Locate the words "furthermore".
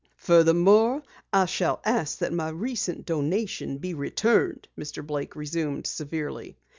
0.17-1.03